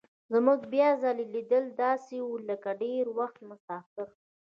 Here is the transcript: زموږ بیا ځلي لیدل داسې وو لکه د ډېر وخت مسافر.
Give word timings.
زموږ 0.33 0.59
بیا 0.73 0.89
ځلي 1.01 1.25
لیدل 1.35 1.65
داسې 1.83 2.15
وو 2.21 2.35
لکه 2.49 2.69
د 2.75 2.77
ډېر 2.83 3.05
وخت 3.17 3.37
مسافر. 3.51 4.07